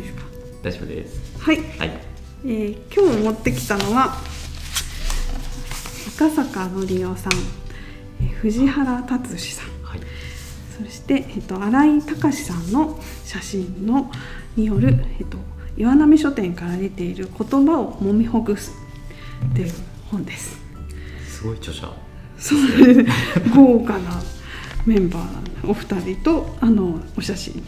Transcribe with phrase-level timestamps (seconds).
[0.00, 0.22] ですか？
[0.62, 1.20] 大丈夫です。
[1.40, 1.90] はい、はい。
[2.44, 4.16] えー今日持ってきたのは
[6.16, 7.32] 赤坂のりおさん、
[8.20, 9.66] えー藤原達史さん。
[9.82, 10.00] はい。
[10.84, 14.10] そして、えっと、新井隆さんの写真の
[14.56, 15.36] による、えっと、
[15.76, 18.72] 岩波書店から出ている「言葉をもみほぐす」
[19.50, 19.72] っていう
[20.10, 20.56] 本です。
[21.28, 21.92] すごい著者。
[22.38, 23.10] そうです
[23.54, 24.22] 豪華な
[24.86, 27.60] メンバーお二人とあのお写真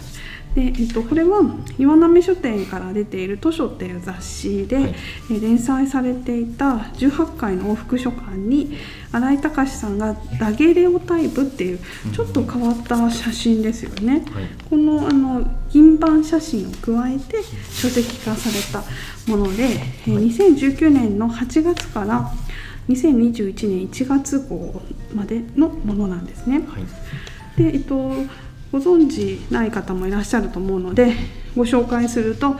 [0.54, 1.40] で、えっと、これは
[1.78, 4.94] 岩波書店から出ている「図書」っていう雑誌で、はい。
[5.30, 8.76] えー連載されていた18回の往復書簡に
[9.10, 11.78] 新井隆さんがダゲレオタイプっていう
[12.12, 14.24] ちょっと変わった写真ですよね。
[14.32, 14.44] はい。
[14.68, 17.38] このあの銀版写真を加えて
[17.72, 18.82] 書籍化された
[19.30, 19.64] もので、
[20.06, 22.30] えー2019年の8月から
[22.88, 24.82] 2021年1月号
[25.14, 26.58] までのものなんですね。
[26.58, 27.62] はい。
[27.62, 28.12] で、えっと、
[28.72, 31.14] ご存知ない方もいらっしゃると思うので
[31.56, 32.56] ご紹介すると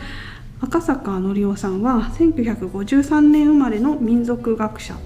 [0.60, 5.02] 赤坂のりおさんは1953年生まれの民族学者、はい。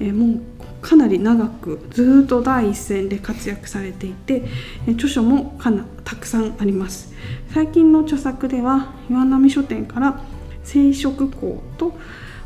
[0.00, 0.40] えーもう
[0.84, 4.42] かなり長くずっと第一線で活躍されていて
[4.86, 7.14] えー著書もかなたくさんあります。
[7.54, 10.20] 最近の著作では岩波書店から
[10.62, 11.96] 「聖職校」と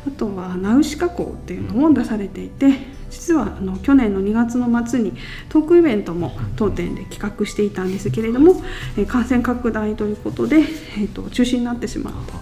[0.07, 2.79] あとは「ナウシカ校」っていうのを出されていて
[3.09, 5.13] 実はあの去年の2月の末に
[5.49, 8.61] トークイベントも当店で企画していたんですけれども
[8.97, 12.33] えー感染拡大ということで、えー、と中止になってしまった、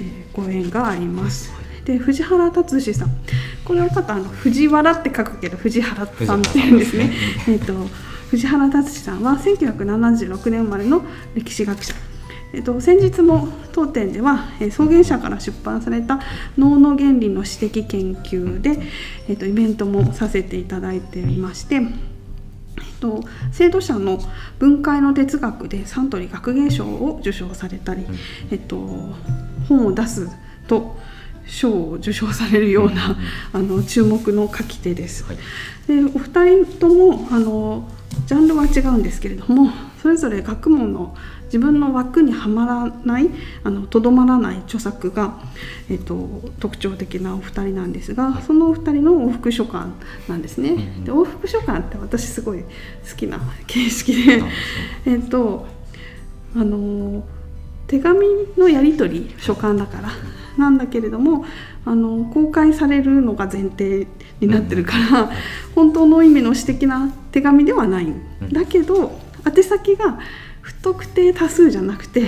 [0.00, 1.50] えーご縁があります。
[1.84, 3.08] で藤原達史さん
[3.64, 7.10] これは方あの藤原って書くけど藤原さんっていうんですね。
[7.48, 7.72] えっと
[8.30, 11.02] 藤原達史さんは1976年生まれの
[11.34, 11.94] 歴史学者。
[12.52, 16.20] えっと、先日も当店では、えー草原社から出版された
[16.56, 18.78] 脳の原理の史的研究で、
[19.28, 21.84] えっと、イベントもさせていただいていまして、えっ
[23.00, 23.20] と、
[23.52, 24.18] 制度者の
[24.58, 28.06] 分解の哲学でサントリー学芸賞を受賞されたり、
[28.50, 28.78] えっと、
[29.68, 30.28] 本を出す
[30.66, 30.96] と
[31.46, 33.16] 賞を受賞されるような、
[33.52, 35.24] あの注目の書き手です。
[35.24, 35.36] はい。
[35.86, 37.88] でお二人ともあの
[38.26, 39.70] ジャンルは違うんですけれども
[40.02, 41.16] それぞれ学問の
[41.48, 43.30] 自分の枠にはまらない
[43.64, 45.38] あのとどまらない著作が、
[45.90, 48.42] えっと、特徴的なお二人なんですが、はい。
[48.42, 49.88] そのお二人の往復書簡
[50.28, 50.70] なんですね。
[50.70, 52.66] うんで往復書簡って私すごい好
[53.16, 54.42] きな形式で、
[55.06, 55.66] えっと
[56.54, 57.24] あの
[57.86, 58.26] 手紙
[58.56, 60.10] のやり取り書簡だから
[60.58, 61.44] なんだけれども
[61.84, 64.06] あの公開されるのが前提
[64.40, 65.30] になってるから、
[65.74, 68.04] 本当の意味の詩的な手紙ではない。
[68.04, 68.20] ん。
[68.52, 70.18] だけど宛先が
[70.68, 72.26] 不特定多数じゃなくて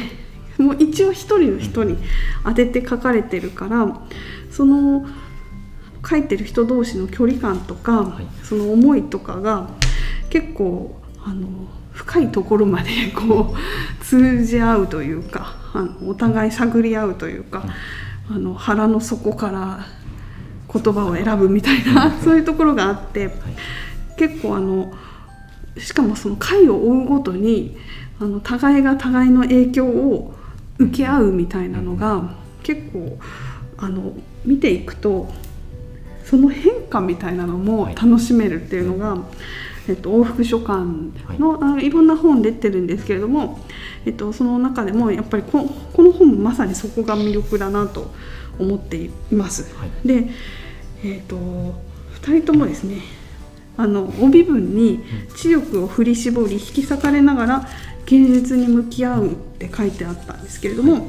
[0.57, 1.99] もう一応一人の人に
[2.43, 4.01] 当てて書かれてるから
[4.51, 5.07] その
[6.09, 8.27] 書いてる人同士の距離感とか、はい。
[8.43, 9.69] その思いとかが
[10.31, 17.67] 結構あの深いところまでこう通じ合うというかあのお互い探り合うというか、
[18.31, 19.87] あの腹の底から
[20.73, 23.31] 言葉を選ぶみたいなそういうところがあって
[24.17, 24.91] 結構あの
[25.77, 27.77] しかもその回を追うごとに
[28.21, 30.35] あの互いが互いの影響を
[30.79, 33.19] 受け合うみたいなのが結構
[33.79, 34.13] あの
[34.45, 35.29] 見ていくと
[36.25, 39.17] その変化みたいなのも楽しめるっていうのが、
[39.89, 40.85] えっと、往復書簡
[41.39, 43.59] の,、い、あのいろんな本出てるんですけれども、
[44.05, 48.13] えっと、その中でもやっぱりここの本もまさにそこが魅力だなと
[48.59, 49.75] 思っています。
[49.77, 50.07] はい。
[50.07, 50.29] で、
[51.03, 52.99] えっと2人ともですね
[53.77, 55.01] あの帯文に
[55.35, 57.69] 知力を振り絞り引き裂かれながら
[58.11, 61.07] 現実に向き合うって書いてあったんですけれども、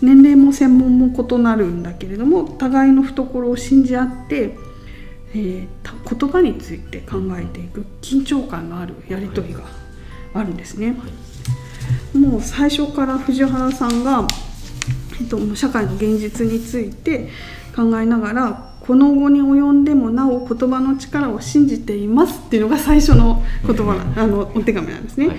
[0.00, 4.56] 年齢も専門も異なるんだけれども互いの懐を信じ合って、
[5.34, 9.64] えーた言葉について考えていく緊張感のあるやり取りが
[10.34, 10.96] あるんですね。
[12.14, 14.26] もう最初から藤原さんが、
[15.20, 17.28] えっと、社会の現実について
[17.74, 25.28] 考えながらこの後に及んでもなお言葉の力を信じていますっていうのが最初の言葉な、あのお手紙なんですね。
[25.28, 25.36] はい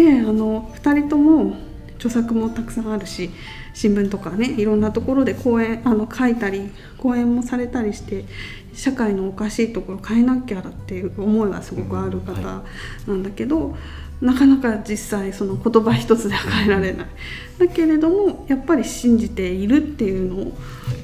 [0.00, 1.56] であの2人とも
[1.96, 3.30] 著作もたくさんあるし
[3.74, 8.24] 新聞とかねいろんなところで講演あの書いたり講演もされたりして
[8.72, 12.64] 社会のおかしいところを変えなきゃっていう思いがすごくある方は
[13.06, 13.76] なんだけど、
[14.20, 17.06] なかなか実際その言葉一つでは変えられない。
[17.58, 20.54] だけれどもやっぱり信じているっていう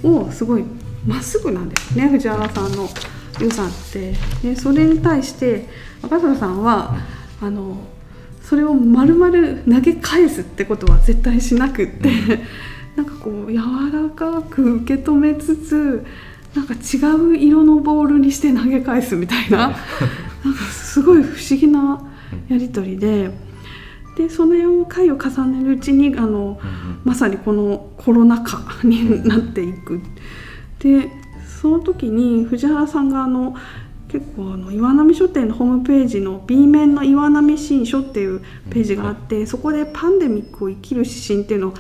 [0.05, 0.65] のをすごい
[1.05, 2.89] まっすぐなんですね藤原さんの
[3.41, 4.15] 良さって。
[4.43, 5.69] でそれに対して
[6.03, 6.97] 赤坂さんは、
[7.43, 7.79] あの
[8.49, 12.11] それを丸々投げ返すってことは絶対しなくって、
[12.95, 13.59] なんかこう柔
[13.93, 16.07] らかく受け止めつつ
[16.55, 16.99] なんか違
[17.33, 19.79] う色のボールにして投げ返すみたいななんか
[20.71, 22.09] すごい不思議な
[22.49, 23.31] やり取りで
[24.17, 26.61] でその回を重ねるうちにあの
[27.05, 30.01] まさにこのコロナ禍になっていく。
[30.79, 31.11] で
[31.61, 33.57] その時に藤原さんがあの
[34.17, 38.41] 結構あの岩波書店のホームページの B 面の岩波新書っていう
[38.71, 41.75] ページがあって、そこでパンデミックを生きる指針っていうのを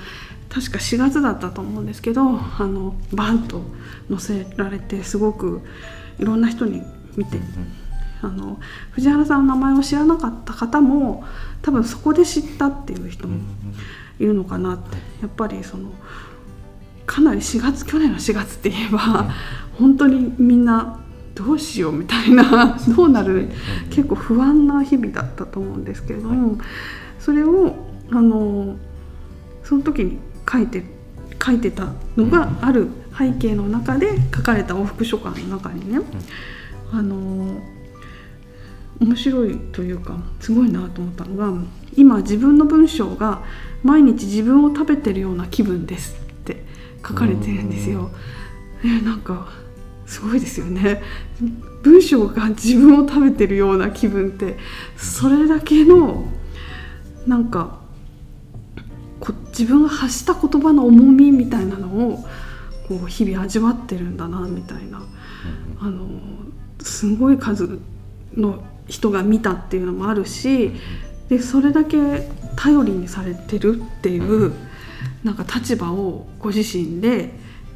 [0.50, 3.62] 確か4月だったと思うんですけどあのバンと
[4.10, 5.62] 載せられてすごく
[6.18, 6.82] いろんな人に
[7.16, 7.38] 見て、
[8.20, 8.60] あの
[8.90, 11.24] 藤原さんの名前を知らなかった方も
[11.62, 13.38] 多分そこで知ったっていう人も
[14.18, 14.96] いるのかなって。
[15.22, 15.90] やっぱりその
[17.06, 19.30] かなり4月去年の4月って言えば
[19.78, 21.00] 本当にみんな
[21.36, 23.50] どうしようみたいなどうなる？
[23.90, 26.58] 結構不安な日々だったと思うんですけれども
[27.20, 27.74] それを
[28.10, 28.76] あの
[29.62, 30.18] その時に
[30.50, 30.82] 書いて
[31.44, 36.00] 書いてたのがある背景の中で書かれた往復書簡の中にね
[36.90, 37.60] あの
[38.98, 41.52] 面白いというかすごいなと思ったのが
[41.96, 43.42] 今自分の文章が
[43.82, 46.64] 毎日自分を食べてるような気分ですって
[47.06, 48.10] 書かれてるんですよ。
[48.82, 49.48] えなんか
[50.06, 51.02] すごいですよね。
[51.82, 54.56] 文章が自分を食べてるような気分って。
[54.96, 56.24] それだけの
[57.26, 57.80] なんか
[59.48, 62.24] 自分が発した言葉の重みみたいなのを
[62.88, 65.02] こう日々味わってるんだなみたいな、
[65.80, 66.06] あの
[66.80, 67.80] すごい数
[68.36, 70.72] の人が見たっていうのもあるし
[71.28, 74.52] でそれだけ頼りにされてるっていう
[75.24, 77.30] なんか立場をご自身で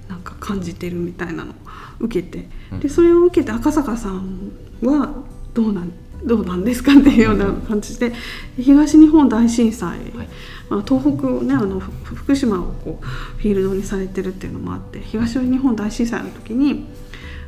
[0.08, 1.52] なんか感じてるみたいなの。
[1.52, 1.69] を
[2.00, 2.48] 受けて。
[2.80, 4.52] でそれを受けて赤坂さん
[4.82, 5.12] は
[5.54, 5.92] どうなん
[6.24, 8.12] どうなんですかっていうような感じで
[8.58, 10.28] 東日本大震災、はい、
[10.68, 16.86] まあ、東北をねあの福島をこうフィールドにされてるっていうのもあって東日本大震災の時に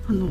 [0.08, 0.28] あの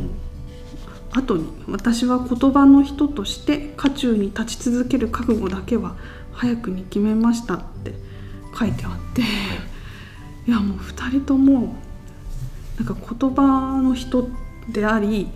[1.13, 5.95] 後に「私は言葉の人として渦中に立ち続ける覚悟だけは
[6.31, 7.93] 早くに決めました」って
[8.57, 10.51] 書いてあってい。
[10.51, 11.75] やもう2人とも
[12.81, 14.27] なんか言葉の人
[14.67, 15.29] であり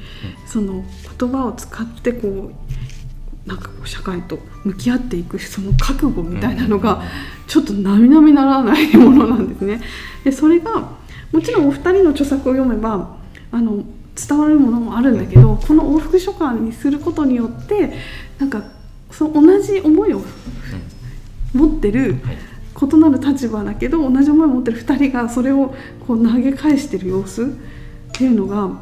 [0.47, 0.83] その
[1.19, 7.03] 言葉を使ってこうなんかこう社会と向き合っていくその覚悟みたいなのが
[7.45, 9.81] ちょっと並々ならないものなんですね。
[10.23, 10.89] でそれが
[11.31, 13.17] もちろんお二人の著作を読めば
[13.51, 13.83] あの
[14.15, 17.93] 伝わるものもあるんだけどこの往復書簡にすることによって
[18.39, 18.63] なんか
[19.11, 20.23] その同じ思いを
[21.53, 22.15] 持ってる
[22.81, 25.73] 異なる立場だけど同じ思いを持ってる2人がそれを
[26.05, 27.47] こう投げ返してる様子っ
[28.11, 28.81] ていうのが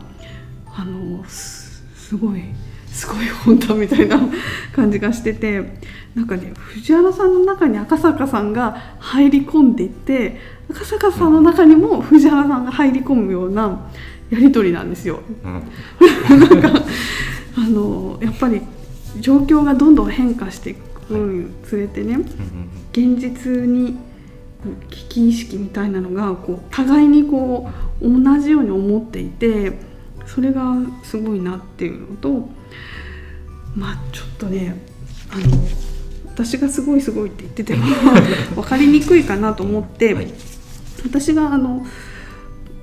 [0.76, 2.44] あのすごい
[2.88, 4.20] すごい本だみたいな
[4.72, 5.62] 感じがしてて
[6.16, 13.90] なんかね藤原さんの中に赤坂さんが入り込んでいって赤坂さんの中にも藤原さんが入り込むような
[14.30, 15.20] やり取りなんですよ。
[15.44, 15.62] うん、
[16.40, 16.82] なんか
[17.58, 18.62] あのやっぱり
[19.20, 22.18] 状況がどんどん変化していくにつれてね、
[22.92, 23.98] 現実に
[24.90, 27.70] 危機意識みたいなのがこう互いにこ
[28.02, 29.74] う同じように思っていて
[30.26, 32.50] それがすごいなっていうのと
[33.76, 34.76] まあちょっとね
[35.30, 35.44] あの
[36.34, 37.86] 私がすごいすごいって言ってても
[38.56, 40.34] 分かりにくいかなと思って、はい、
[41.04, 41.86] 私があの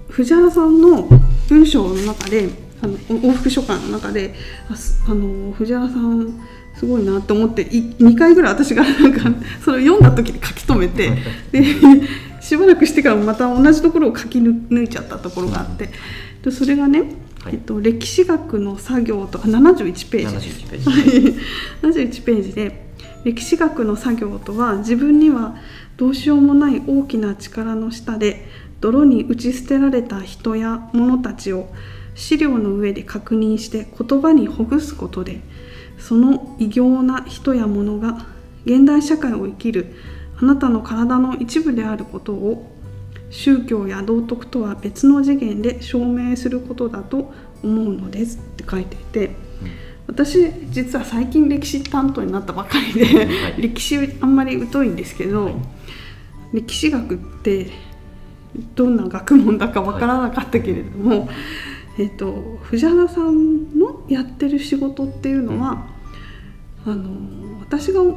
[0.09, 1.09] 藤原さんの
[1.49, 2.51] 文章の中で
[2.83, 4.35] あの往復書簡の中で
[4.69, 6.41] あの藤原さん
[6.75, 9.21] すごいなと思って2回ぐらい私がなんか
[9.65, 11.11] それを読んだ時に書き留めて
[11.53, 11.65] で
[12.41, 15.91] しばらくしてからまた同じところを書き抜いちゃったところがあって
[16.43, 17.01] でそれがね、
[17.45, 20.69] はい、えっと、歴史学の作業とあ71ページ。
[20.71, 21.39] です71ページ。
[21.83, 22.91] 71ページで
[23.25, 25.57] 歴史学の作業とは自分には
[25.99, 28.47] どうしようもない大きな力の下で
[28.81, 31.69] 泥に打ち捨てられた人や物たちを
[32.15, 35.41] 資料の上で確認して言葉にほぐすことで
[36.01, 38.27] その異形な人や物が
[38.65, 39.95] 現代社会を生きる
[40.41, 42.71] あなたの体の一部であることを
[43.31, 49.31] 宗教や道徳とは別の次元で証明することだと思うのですって書いていて
[50.07, 55.55] 私実は最近歴史担当になったばかりで、はい、歴史あんまり疎いんですけど、はい、
[56.53, 57.71] 歴史学って
[58.75, 61.29] どんな学問だかわからなかったけれども、はい、
[61.99, 65.87] えーと、藤原さんのやってる仕事っていうのは、
[66.87, 68.17] うん、あの私が思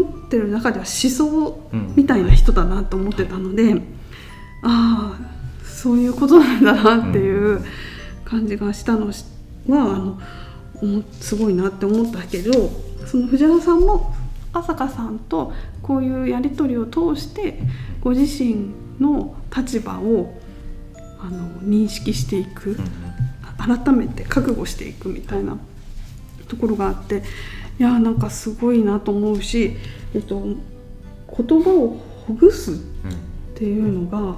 [0.00, 3.78] ってる中では思想みたいな人だなと思ってたので、うん、
[4.62, 7.64] ああそういうことなんだなっていう
[8.24, 9.12] 感じがしたのは
[10.80, 12.70] あのすごいなって思ったけど
[13.06, 14.14] その藤原さんも
[14.52, 15.52] 朝香さんと
[15.82, 17.58] こういうやり取りを通して
[18.00, 20.40] ご自身の立場を
[21.18, 22.76] あの認識していく
[23.58, 25.58] 改めて覚悟していくみたいな
[26.48, 27.22] ところがあって
[27.78, 29.76] いやなんかすごいなと思うし、
[30.14, 32.82] えっと、言葉をほぐすっうん
[33.54, 34.36] ていうのが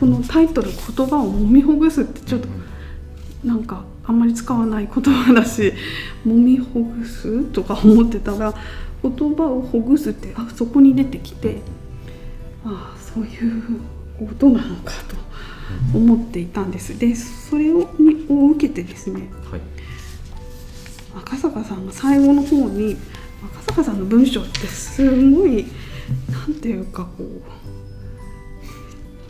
[0.00, 2.48] このタイトル「言葉を揉みほぐす」ってちょっと
[3.44, 5.72] なんかあんまり使わない言葉だし
[6.26, 8.54] 「揉みほぐす?」とか思ってたら
[9.02, 11.60] 言葉をほぐすってあそこに出てきて
[12.64, 13.62] ああそういう
[14.18, 15.16] ことなのかと
[15.94, 16.98] 思っていたんです。
[16.98, 19.60] でそれをにを受けてですねはい。
[21.16, 22.96] 赤坂さんが最後の方に
[23.64, 25.66] 赤坂さんの文章ってすごい
[26.30, 27.42] なんていうかこう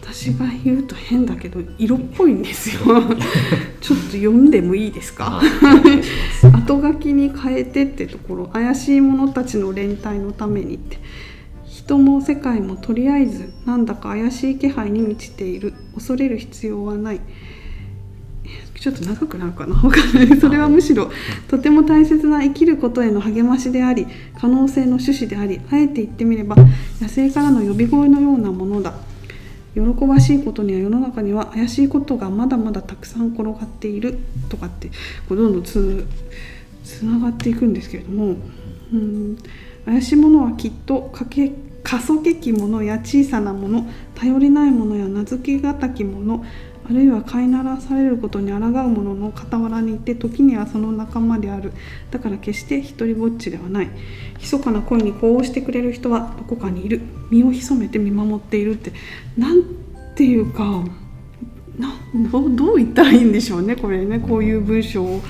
[0.00, 2.80] 私が言うと変だけど色っぽいんですよ。
[3.80, 5.40] ちょっと読んでもいいですか？
[6.52, 10.98] 後書きに変えてってところ怪しい者たちの連帯のためにって
[11.84, 15.74] 人も世界もとりあえずなんだか怪しい気配に満ちている。
[15.94, 17.20] 恐れる必要はない。
[18.80, 19.76] ちょっと長くなるかな？
[19.80, 20.40] わかんない。
[20.40, 21.10] それはむしろ
[21.48, 24.06] とても大切な生きることへの励ましであり
[24.38, 26.56] 可能性の趣旨でありあえて言ってみれば
[27.02, 28.94] 野生からの呼び声のようなものだ。
[29.74, 34.18] 喜ばしいことには世の中には怪しいことがまだまだたくさん転がっている。
[34.48, 34.88] とかって
[35.28, 36.06] こうどんどんつ
[36.82, 38.36] つながっていくんですけれども。
[38.92, 39.36] うん。
[39.84, 41.52] 怪しいものはきっとかけ
[41.84, 43.86] 過疎けきものや小さなもの
[44.16, 46.44] 頼りないものや名付けがたきもの
[46.86, 51.72] あるいは飼いならされることに抗うものの傍らにいて時にはその仲間である。
[52.10, 53.90] だから決して一りぼっちではない。
[54.38, 57.00] 密かな声に呼応してくれる人はどこかにいる。
[57.30, 58.92] 身を潜めて見守っているって。
[59.38, 59.62] なん
[60.14, 60.84] ていうか
[61.78, 61.94] な
[62.30, 63.76] どうどう言ったらいいんでしょうね。
[63.76, 64.18] これね。
[64.18, 65.22] こういう文章を。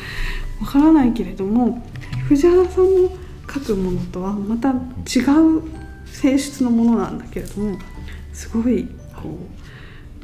[0.60, 1.82] わからないけれども
[2.28, 3.10] 藤原さんの
[3.52, 5.83] 書くものとはまた違う
[6.24, 7.78] 性質のものなんだけれども
[8.32, 9.38] すごいこ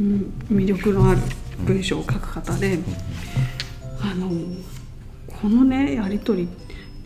[0.00, 1.20] う、うん魅力のある
[1.58, 2.78] 文章を書く方で
[4.00, 4.30] あの
[5.26, 6.48] このねやり取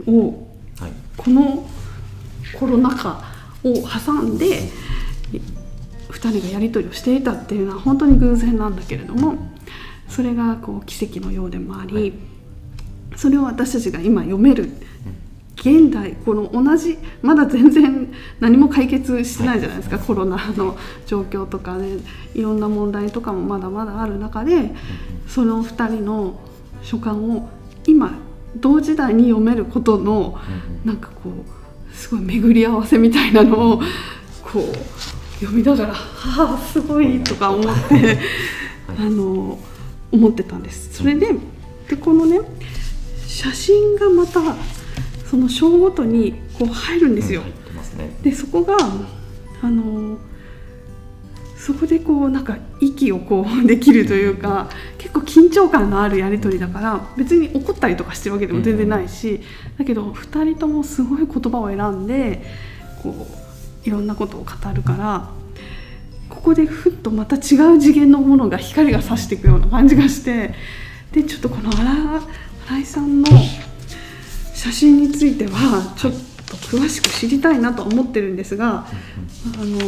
[0.07, 0.47] りを
[0.79, 0.93] はい。
[1.17, 1.69] この
[2.57, 3.25] コロナ禍
[3.65, 4.61] を挟んで
[6.11, 9.35] 2人がやり取りをしていたっていうのは本当に偶然なんだけれども
[10.09, 12.13] それがこう奇跡のようでもあり、はい。
[13.17, 14.71] それを私たちが今読める
[15.65, 21.87] 現代この同じまだ全然何も解決してないじゃないですか、コロナの状況とかで
[22.35, 24.73] いろんな問題とかもまだまだある中で
[25.27, 26.39] その2人の
[26.83, 27.49] 書簡を
[27.87, 28.13] 今
[28.57, 30.39] 同時代に読めることの
[30.85, 33.83] なんかこうすごい巡り合わせみたいなのを
[34.43, 38.19] こう読みながら「はあすごい」とか思って
[38.99, 39.59] あの
[40.13, 40.93] 思ってたんです。
[40.93, 41.35] それで
[41.89, 42.41] でこのね
[43.27, 44.41] 写真がまた
[45.25, 47.43] その章ごとにこう入るんですよ。
[47.43, 48.11] 入ってますね。
[48.23, 48.77] でそこが
[49.63, 50.19] あの
[51.57, 59.41] そこでこうなんか息をこうできるというか結構緊張感のあるやり取りだから別に怒ったりとかしてるわけでも全然ないし
[59.79, 62.43] だけど2人ともすごい言葉を選んで
[63.03, 63.27] こ
[63.85, 65.31] ういろんなことを語るから
[66.29, 70.53] ここでふっとまた違う次元のものが光が差していくような感じがして
[71.13, 72.23] でちょっとこの新
[72.67, 73.29] 新井さんの
[74.65, 76.13] 写真についてはちょっ
[76.47, 78.87] と詳しく知りたいなと思ってるんですがあ
[79.59, 79.79] の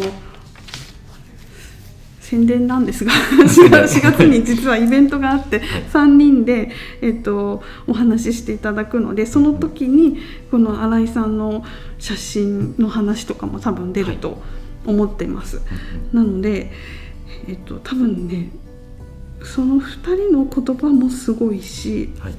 [2.20, 10.18] 宣伝なんですが 4, 月4月に実はイベントがあって3人で、えっと、お話ししていただくのでその時に
[10.50, 11.64] この新井さんの
[11.98, 14.42] 写真の話とかも多分出ると
[14.84, 15.62] 思っています。
[16.12, 16.70] なので、
[17.48, 18.50] えっと、多分ね
[19.42, 22.34] その2人の言葉もすごいしはい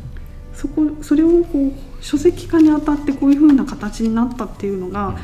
[0.58, 5.16] そこそれをこう書籍化にあたってこういう風な形になったっていうのが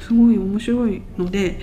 [0.00, 1.58] すごい面白いので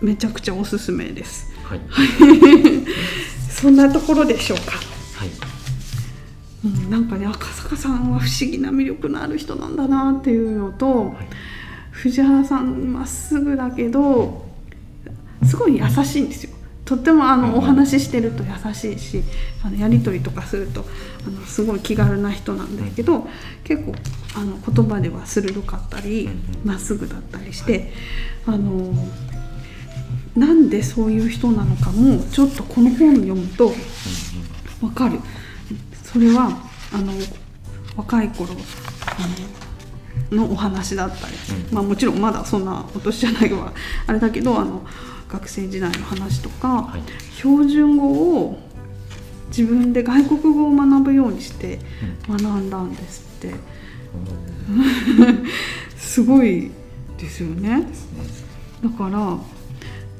[0.00, 1.52] めちゃくちゃおすすめです。
[1.62, 1.80] はい。
[3.50, 4.72] そんなところでしょうか。
[4.72, 5.30] はい。
[6.64, 11.14] うん、なんかね赤坂さんは不思議な魅力のある人なんだなっていうのと、はい。
[11.90, 14.46] 藤原さんまっすぐだけど
[15.44, 16.47] すごい優しいんですよ
[16.88, 19.22] とってもあうんのお話ししてると優しいし
[19.62, 20.86] あのやり取りとかすると
[21.26, 23.26] あのすごい気軽な人なんだけど
[23.62, 23.92] 結構
[24.34, 26.30] あの言葉では鋭かったり
[26.64, 27.92] まっすぐだったりして
[28.46, 28.94] あの
[30.34, 33.72] なんでそういう人なのかもちょっとこの本読むと
[34.80, 35.18] わかる。
[36.02, 36.58] それは
[36.94, 37.12] あの
[37.96, 41.34] 若い頃あののお話だったり、
[41.68, 41.74] うん。
[41.74, 43.74] まあ、もちろんまだそんなお年じゃないは
[44.06, 44.86] あれだけどあの
[45.28, 47.02] 学生時代の話とか、はい。
[47.36, 48.08] 標準語
[48.40, 48.58] を
[49.48, 51.78] 自分で外国語を学ぶようにして
[52.28, 53.54] 学んだんですって。
[55.96, 56.70] すごい
[57.18, 57.86] ですよね。
[58.82, 59.38] だからあ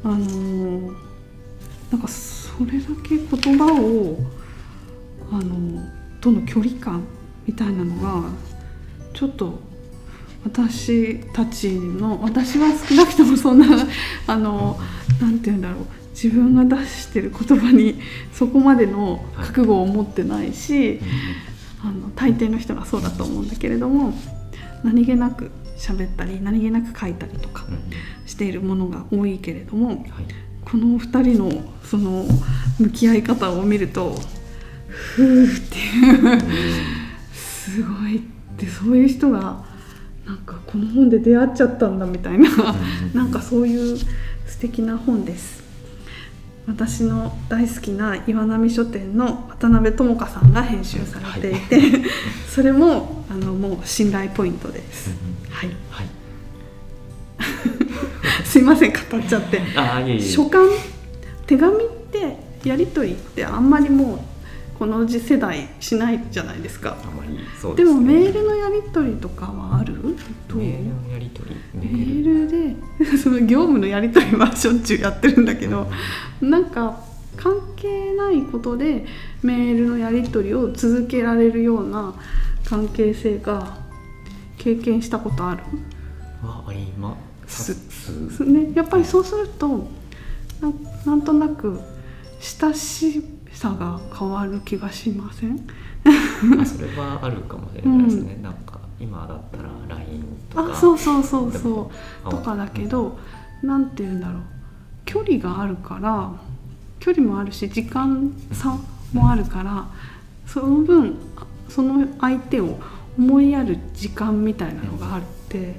[0.04, 1.08] のー
[1.90, 4.18] なんかそれだけ言葉を
[5.32, 5.82] あの
[6.20, 7.02] との距離感
[7.46, 8.28] みたいなのが
[9.14, 9.58] ちょっと
[10.50, 13.67] 私たちの私は少なくともそんな
[14.26, 14.78] あの
[15.21, 15.87] なんて言うんだろう。
[16.21, 18.00] 自分が出してる言葉に
[18.33, 20.99] そこまでの覚悟を持ってないし、
[21.81, 24.12] あの大抵の人がそうだと思うんだけれども
[24.83, 27.67] 何気なく喋ったり何気なく書いたりとか
[28.26, 30.05] しているものが多いけれども、
[30.64, 32.26] この2人のその
[32.81, 34.21] 向き合い方を見ると
[34.88, 36.43] ふーっていう。
[37.69, 38.21] すごいっ
[38.57, 39.67] てそういう人が
[40.28, 42.50] なんかこの本で出会っちゃったんだみたいな。
[43.14, 43.97] なんかそういう
[44.47, 45.64] 素敵な本です。
[46.66, 52.02] 私の大好きな岩波書店の渡辺智香さんが編集されていて、はい、
[52.47, 55.11] それもあのもう信頼ポイントです、
[55.49, 56.06] はい、はい、
[58.44, 59.62] すいません語っちゃって。
[60.20, 60.68] 書簡？
[61.47, 62.37] 手紙って
[62.68, 64.18] やり取りってあんまりもう
[64.78, 66.97] この次世代しないじゃないですか。
[67.02, 69.94] あまりそうで、ね,、もメールのやり取りとかはある？
[69.94, 71.56] メールのやり取り？
[71.75, 73.16] メールで？
[73.18, 75.88] その業務のやり取りはしょっちゅうやってるんだけど、
[76.40, 77.00] うん、なんか
[77.37, 79.04] 関係ないことで
[79.42, 82.14] メールのやり取りを続けられるような
[82.64, 83.78] 関係性が
[84.58, 85.62] 経験したことある？
[86.42, 87.16] あありま
[87.49, 88.73] すね。
[88.75, 89.88] やっぱりそうすると
[91.04, 91.80] なんとなく
[92.40, 93.25] 親し
[93.58, 95.66] さが変わる気がしません？
[96.64, 100.72] それはあるかもしれないですね、うん、なんか今だったら LINE とか。
[100.72, 101.90] あそうそうそうそ
[102.24, 102.30] う。
[102.30, 103.18] とかだけど
[103.62, 104.42] 何て言うんだろう。
[105.04, 106.30] 距離があるから
[107.00, 108.78] 距離もあるし時間差
[109.12, 109.88] もあるから
[110.46, 111.16] その分
[111.68, 112.78] その相手を
[113.18, 115.74] 思いやる時間みたいなのがあって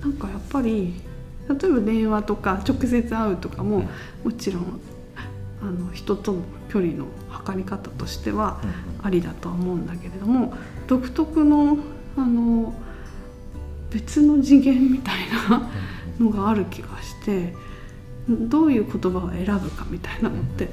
[0.00, 0.94] なんかやっぱり
[1.48, 3.84] 例えば電話とか直接会うとかも
[4.24, 4.80] もちろん
[5.62, 8.60] あの人との距離の測り方としては
[9.02, 10.54] ありだとは思うんだけれども
[10.86, 11.78] 独特の
[12.16, 12.74] あの
[13.90, 15.14] 別の次元みたい
[15.48, 15.70] な
[16.18, 17.54] のがある気がして
[18.28, 20.68] どういう言葉を選ぶかみたいなのって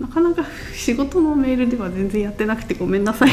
[0.00, 3.30] なかなか仕事のメールでは全然やってなくてごめんなさい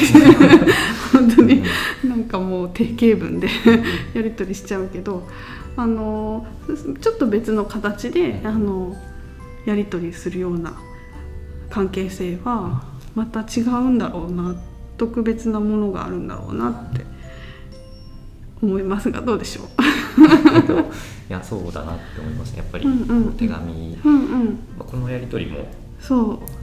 [1.13, 1.63] 本当に。
[2.03, 3.47] なんかもう定型文で
[4.13, 5.27] やり取りしちゃうけど
[5.75, 6.45] あの
[7.01, 8.95] ちょっと別の形であの
[9.67, 10.73] やり取りするような
[11.69, 12.83] 関係性は
[13.15, 14.55] また違うんだろうな
[14.97, 17.05] 特別なものがあるんだろうなって
[18.61, 19.67] 思いますがどうでしょう？
[21.29, 22.55] いやそうだなって思います。
[22.55, 25.67] やっぱり、うんうん、手紙、うんうん、このやり取りも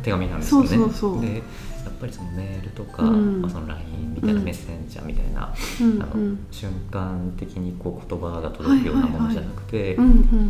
[0.02, 0.68] 手紙なんですよね。
[0.68, 1.20] そうそうそう。
[1.20, 1.42] で
[1.84, 9.96] やっぱりそのメールとか、うん、まあ、その LINE みたいな、メッセンジャーみたいな、うん、あの瞬間的にこう言葉が届くようなものじゃなくて、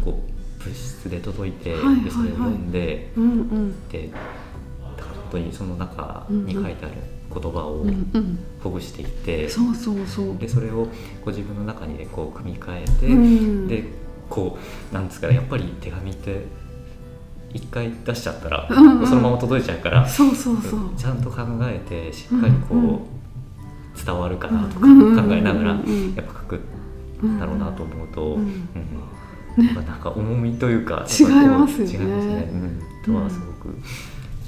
[0.05, 0.34] こう
[0.65, 1.77] 物質で届いて、で
[2.11, 3.11] それを読んで、
[3.91, 4.11] で
[5.35, 6.95] 当にその中に書いてある
[7.33, 7.85] 言葉を
[8.63, 10.39] ほぐしていって、そうそうそう。
[10.39, 10.91] でそれをこ
[11.27, 13.85] う自分の中に、ね、こう組み替えて、うん、で
[14.31, 14.57] こ
[14.91, 16.45] うなんですかねやっぱり手紙って
[17.53, 20.95] 一回出しちゃったら、うんうん、そのまま届いちゃうからそうそうそう。
[20.97, 23.01] ちゃんと考えてしっかりこう、うんうん、
[24.05, 26.61] 伝わるかなとか考えながらやっぱ書く
[27.25, 28.59] んだろうなと思うと、うんうんね、
[29.57, 32.07] なんか重みというか 違いますよね。
[32.07, 33.77] ね、うん、とはすごく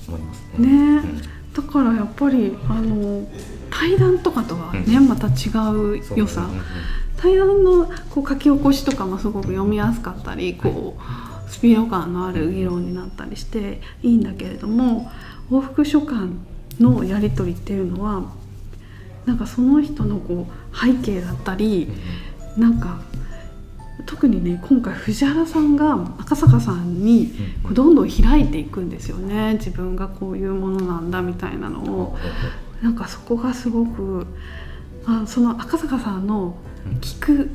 [0.09, 0.69] 思いますね。
[0.69, 1.23] ね、うん、
[1.55, 3.29] だからやっぱりあの
[3.71, 6.49] 対談とかとはね、うん、また違う良さ、
[7.17, 15.11] 対談のこう書き起こしとかもすごく読みやすかったりこう、スピード感のある議論になったりしていいんだけれども
[15.51, 16.29] 往復書簡
[16.81, 18.23] のやり取りっていうのは
[19.25, 21.89] なんかその人のこう背景だったり
[22.57, 23.01] なんか
[24.07, 29.55] 特にね今回藤原さんが赤坂さんにこうどんどん開いていくんですよね。
[29.55, 32.17] 自分がこういうものなんだみたいなのを。
[32.83, 34.27] なんかそこがすごく
[35.07, 36.57] あその赤坂さんの
[37.01, 37.51] 聞く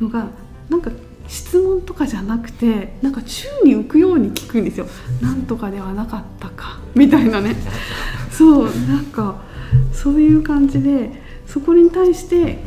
[0.00, 0.26] のが
[0.68, 0.90] なんか
[1.28, 4.86] 質問とかじゃなくてなんか宙に浮くように聞くんですよ。
[5.20, 7.56] なんとかではなかったかみたいなね。
[8.30, 9.42] そうなんか
[9.92, 12.62] そういう感じでそこに対して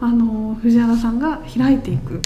[0.00, 2.20] あの藤原さんが開いていく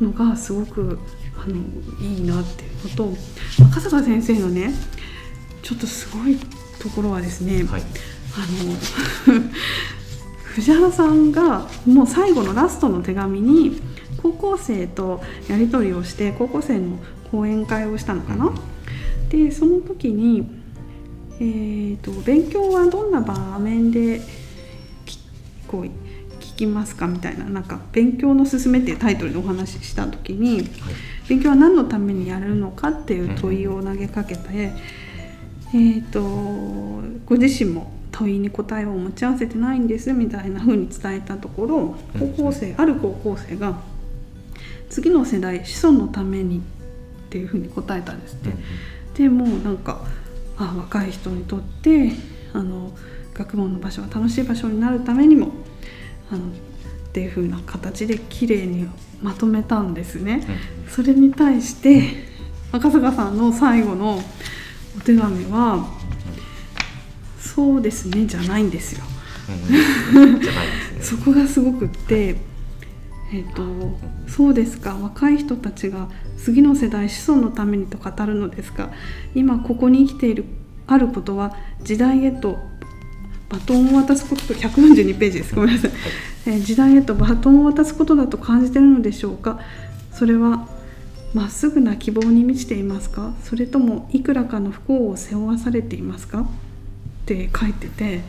[0.00, 0.98] のがすごく
[1.36, 1.56] あの
[2.00, 2.64] いいなって。
[2.64, 3.16] いうのと
[3.70, 4.72] 赤坂先生のね
[5.62, 6.36] ちょっとすごい
[6.78, 9.40] ところはですね、はい、あの
[10.54, 13.80] 藤原さんがもう最後のラストの手紙に
[14.22, 16.98] 高校生とやり取りをして高校生の
[17.30, 18.52] 講演会をしたのかな。
[19.30, 20.46] でその時に、
[21.40, 24.20] えーと、勉強はどんな場面で
[25.66, 25.86] こう
[26.54, 30.66] 聞きますかみたいななんか「勉強のすすめ」っていうタイトルでお話しした時に、はい、
[31.28, 34.72] 勉強は何のためにやるのかっていう問いを投げかけて、
[35.74, 36.20] えーと、
[37.26, 43.80] ご自身も問いに答えを持ち合わせてないんですみたいな風に伝えたところ高校生ある高校生が
[44.88, 46.60] 次の世代子孫のためにっ
[47.30, 48.50] ていう風に答えたんですって。
[49.14, 50.04] でもなんか
[50.56, 52.12] あ若い人にとって
[52.52, 52.92] あの
[53.32, 55.52] 学問の場所は楽しい場所になるためにも
[56.30, 56.50] あのっ
[57.12, 58.88] ていう風な形で綺麗に
[59.22, 60.44] まとめたんですね。
[60.88, 62.02] それに対して
[62.72, 64.20] 赤坂さんの最後の
[64.96, 65.88] お手紙は
[67.38, 69.04] 「そうですね」じゃないんですよ。
[71.00, 72.36] そこがすごくって
[73.32, 74.96] えっ、ー、とそうですか。
[75.00, 78.90] 若い人たちが次の世代子孫のためにと語るのですが
[79.34, 80.44] 今ここに生きている
[80.86, 82.58] あることは時代へと
[83.48, 85.54] バトンを渡すことと142ページです。
[85.54, 85.90] ごめんなさい、
[86.46, 89.60] えー、時代へとバトンを渡すことだと感じているのでしょうか？
[90.12, 90.68] それは
[91.34, 93.34] まっすぐな希望に満ちていますか？
[93.42, 96.40] それともいくらかの不幸を背負わされていますか？
[96.42, 96.46] っ
[97.26, 98.20] て書いてて、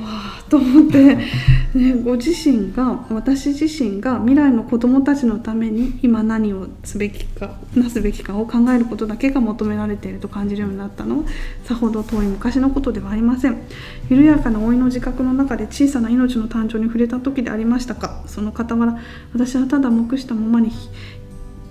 [0.00, 11.18] わあと思って、ね、ご自身が私自身が未来の子どもたちのために今何をすべきかなすべきかを考えることだけが求められていると感じるようになったの。
[11.18, 11.24] は
[11.64, 13.62] さほど遠い昔のことではありません。
[14.08, 18.22] 緩やかな老いの自覚の中で小さな命の誕生に触れた時でありましたか。
[18.26, 18.98] その傍ら
[19.32, 20.70] 私はただ黙したままにっ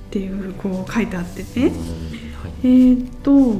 [0.09, 1.69] ていうこう書いてあってね、
[2.43, 3.55] はい、えー、っと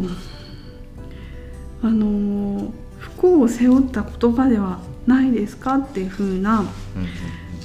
[1.82, 2.81] あの不
[3.21, 6.65] 幸を背負った言葉ではないですかっていうふうな、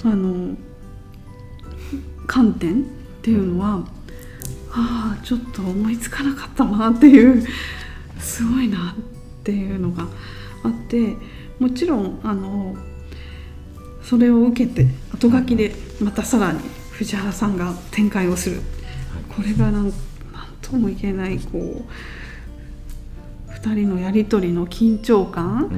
[0.04, 0.54] あの
[2.26, 2.84] 観点っ
[3.22, 3.86] ていうのは、
[4.72, 7.42] ああちょっと思いつかなかったなっていう
[8.18, 10.06] すごいなっていうのが
[10.62, 11.16] あって
[11.58, 12.76] もちろんあの
[14.02, 18.60] それを受けて後書きでまたさらに藤原さんが展開をする。
[19.34, 19.92] これがなん
[20.60, 21.84] ともいけないこう
[23.66, 25.70] 2人のやり取りの緊張感、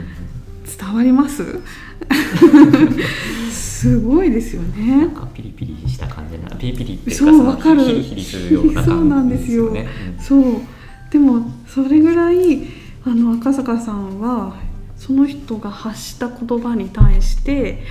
[0.79, 1.61] 伝わります？
[3.51, 4.96] すごいですよね。
[4.98, 7.85] なんかピリピリした感じなピリピリっていうかそうわかる。
[7.85, 9.87] ヒリヒリするような感じですよね。
[10.18, 10.42] そう
[11.11, 12.64] でもそれぐらい
[13.05, 14.57] あの赤坂さんは
[14.96, 17.83] その人が発した言葉に対して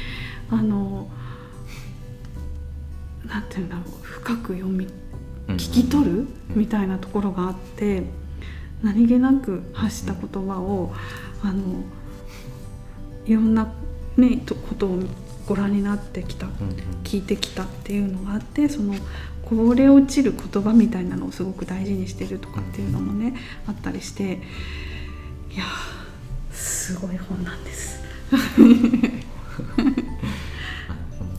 [0.52, 1.10] あの
[3.26, 3.86] なんていうんだろう。
[4.04, 4.86] 深く読み
[5.48, 6.28] 聞き取る？
[6.56, 8.04] みたいなところがあって
[8.84, 10.94] 何気なく発した言葉を
[11.44, 11.84] あの
[13.26, 13.74] いろんな、
[14.18, 15.00] ね、ことを
[15.48, 16.48] ご覧になってきた
[17.04, 18.96] 聞いてきたっていうのがあってその
[19.44, 23.34] こぼれ落ちる言葉みたいなのをすごく大事にしてるとかっていうのもね
[23.66, 24.42] あったりして
[25.54, 25.64] いや
[26.52, 28.02] すごい本なんです。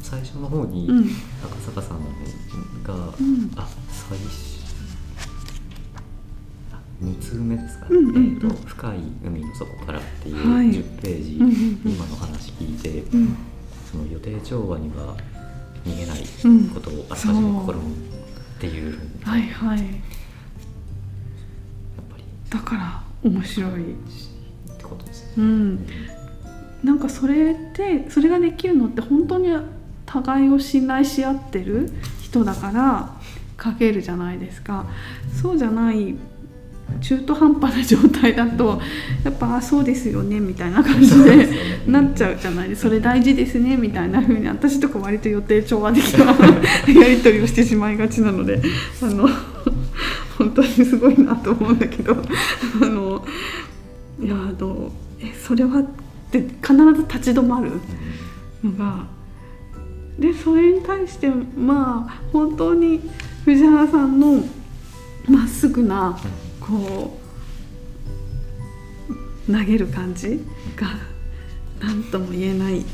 [0.03, 0.89] 最初の方に
[1.45, 2.01] 赤坂さん
[2.83, 4.68] が、うん、あ最初
[7.29, 13.37] 2通目ですかね、うんうんうん、えーと「深い海の底から」っていう10ページ、はい、今の話聞いて、うん、
[13.91, 15.17] その予定調和には
[15.85, 16.21] 逃げない
[16.73, 17.95] ことをあらかじめ心に
[18.59, 19.79] っていうふうに、はいはい。
[19.79, 19.89] やっ
[22.11, 22.25] ぱり。
[22.51, 23.93] だから面白い。
[23.93, 23.97] っ
[24.77, 25.87] てことですね、うん、
[26.83, 29.49] なんかそれってそれができるのって本当に
[30.07, 31.91] 互いを信頼し合ってる
[32.23, 33.17] 人だから
[33.63, 34.87] 書けるじゃないですか。
[35.41, 36.17] そうじゃない
[37.01, 38.81] 中途半端な状態だと
[39.25, 41.49] やっぱあそうですよねみたいな感じで
[41.87, 42.75] なっちゃうじゃない？
[42.75, 46.27] それ大事ですねみたいな風に私とか割と予定調和的な
[47.01, 48.61] やり取りをしてしまいがちなので
[49.03, 49.29] あの
[50.39, 52.17] 本当にすごいなと思うんだけど
[52.83, 53.25] あの
[54.21, 55.85] いやあのえそれはっ
[56.33, 57.73] て必ず立ち止まる
[58.65, 59.05] のが
[60.19, 63.01] でそれに対してまあ本当に
[63.45, 64.43] 藤原さんの
[65.29, 66.19] まっすぐな
[66.69, 67.19] こ
[69.49, 70.45] う投げる感じ
[70.77, 70.89] が
[71.81, 72.85] 何とも言えない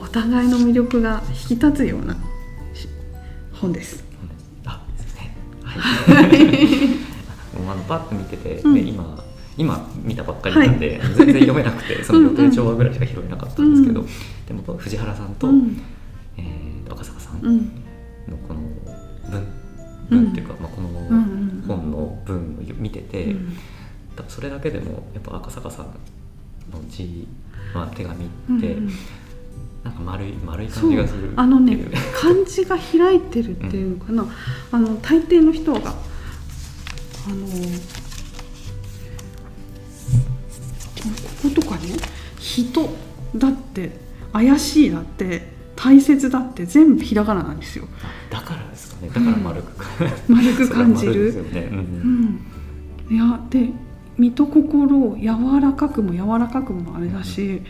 [0.00, 2.16] お互いの魅力が引き立つような
[3.52, 4.04] 本です。
[4.64, 5.34] あですね。
[5.64, 6.98] はい。
[7.70, 9.24] あのパッと見てて、うん、今
[9.58, 15.76] 今見たばっかりなんで、はい、全然読めなくて その予定調和ぐらいしか拾えなかったんですけど、うんうん、でも藤原さんと、うん
[16.38, 18.60] えー、赤坂さんのこの
[20.08, 20.88] 文,、文っていうか、まあ、この
[21.68, 23.36] 本の文を見てて、
[24.16, 25.86] 多分それだけでもやっぱ赤坂さん
[26.72, 27.28] の字、
[27.72, 28.28] まあ、手紙っ
[28.60, 28.76] て、
[29.84, 31.32] なんか丸い丸い感じがする。
[31.36, 31.78] あのね
[32.20, 34.30] 漢字が開いてるっていうのかな、うん、
[34.72, 35.94] あの大抵の人があのこ
[41.42, 41.96] ことかね
[42.38, 42.88] 人
[43.36, 43.92] だって
[44.32, 47.86] 怪しいだって大切だって全部ひらがななんですよ。
[48.30, 48.57] だから
[49.00, 49.26] ですかね。
[49.26, 52.40] だから丸く、うん、丸く感じる、ねうん、
[53.08, 53.70] うん、いやで
[54.16, 57.62] 身と心を柔らかくも柔らかくもあれだし、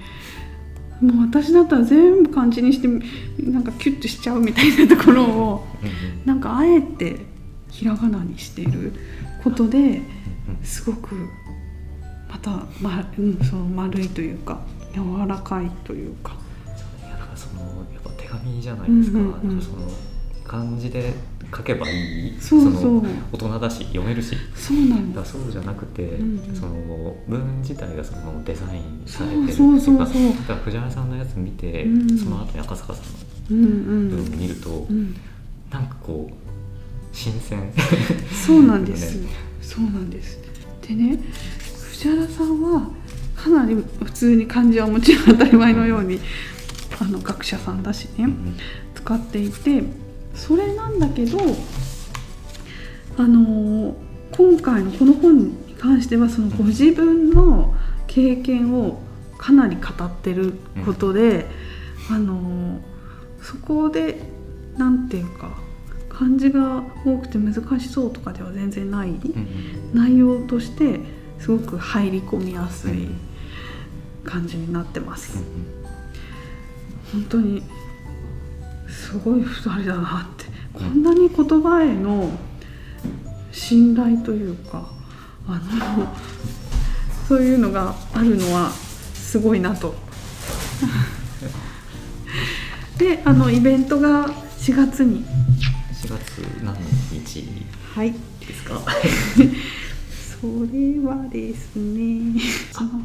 [1.02, 2.88] もう私だったら全部漢字にして
[3.50, 5.66] なんかキュッとしちゃうみたいなところを
[6.24, 7.16] なんかあえて
[7.70, 8.92] ひらがなにしている
[9.44, 10.00] ことで
[10.62, 11.14] すごく
[12.28, 14.60] また、まうん、その丸いというか
[14.94, 16.34] 柔らかいというか。
[17.06, 17.60] いやだからその
[17.92, 19.86] やっぱ手紙じゃないですか、うんうんうん、その
[20.48, 21.12] 漢字で
[21.54, 22.40] 書けばいい？
[22.40, 23.02] そうそう。
[23.32, 24.34] 大人だし読めるし。
[24.56, 30.10] そうなんだそうじゃなくて、うんうん、その文自体がそのデザインされてるっていうかだ
[30.46, 33.02] から藤原さんのやつ見て、うん、その後に赤坂さ
[33.50, 34.96] んの文を見ると、うん。
[34.96, 35.16] うん、
[35.70, 36.34] なんかこう
[37.12, 37.72] 新鮮。
[38.46, 39.28] そうなんです、 ね、
[39.60, 40.38] そうなんです。
[40.88, 41.18] でね
[41.92, 42.90] 藤原さんは
[43.36, 46.20] かなり普通に漢字はもちろん当たり前のように、
[47.00, 48.56] あの学者さんだしね、うん、
[48.94, 49.82] 使っていて
[50.38, 51.38] それなんだけど
[53.18, 53.94] あの
[54.32, 57.74] 今回のこの本に関してはそのご自分の
[58.06, 59.00] 経験を
[59.36, 61.46] かなり語ってることで、
[62.08, 62.80] うん、あの
[63.42, 64.20] そこで
[64.76, 65.58] 何て言うか
[66.08, 69.48] 漢字が多くて難しそうとかでは全然ない、うん、
[69.92, 71.00] 内容として
[71.38, 73.08] すごく入り込みやすい
[74.24, 75.42] 感じになってます。
[77.12, 77.62] 本当に
[78.88, 80.46] すごい2人だなって。
[80.72, 82.30] こんなに言葉への
[83.50, 84.88] 信頼というか
[85.46, 85.60] あ
[85.96, 86.06] の
[87.26, 89.94] そういうのがあるのはすごいなと。
[92.96, 95.24] であのイベントが4月に。
[95.92, 96.76] 4月何
[97.10, 97.44] 日？
[98.46, 98.84] ですか、はい
[100.40, 102.40] それはですね。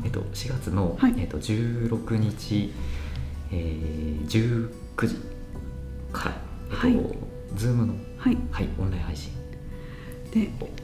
[0.06, 2.72] えっと、4月の、はい、えっと、16日、
[3.52, 4.70] えー、
[5.00, 5.33] 19時
[6.14, 6.36] から、
[6.72, 6.94] えっとはい、
[7.56, 9.32] ズームの、はい、はい、オンライン配信。
[10.32, 10.40] で、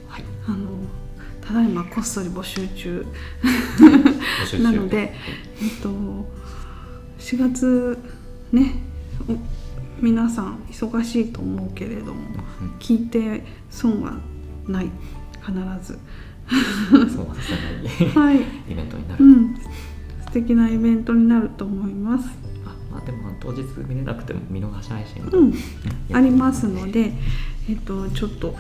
[0.08, 0.68] はい、あの
[1.42, 3.06] ただいまこっそり募集中。
[4.62, 5.12] なので、はい、
[5.64, 5.90] えっと
[7.20, 7.98] 4月
[8.52, 8.74] ね
[10.02, 12.22] 皆さん忙しいと思うけれども、
[12.62, 14.18] うん、聞いて損は
[14.68, 14.90] ない。
[15.42, 15.98] 必ず。
[17.14, 19.56] そうはさせない、はい、イベントになる、うん、
[20.26, 22.28] 素敵なイベントになると思います
[23.00, 25.54] あまあでも当日見れなくても見逃し配信も、うん、
[26.14, 27.12] ありますので、
[27.70, 28.56] えっと、ちょっと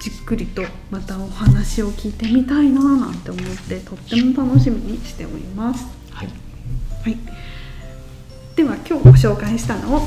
[0.00, 5.86] じっくりとまたお話を聞いてみたいななんて思ってとっても楽しみにしております。
[6.10, 6.28] はい、
[7.02, 7.16] はい、
[8.56, 10.00] では今日ご紹介したのを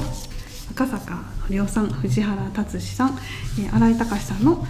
[0.72, 3.18] 赤坂のりょさん藤原達史さん
[3.56, 4.66] 新井隆さんの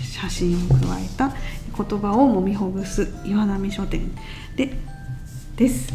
[0.00, 1.32] 写真を加えた
[1.76, 4.10] 言葉をもみほぐす岩波書店
[4.56, 4.76] で
[5.56, 5.92] です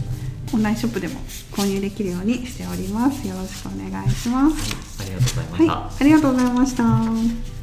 [0.54, 1.20] オンラインショップでも
[1.52, 3.28] 購入できるようにしております。
[3.28, 7.57] よろしくお願いします、はい、ありがとうございました、はい、ありがとうございました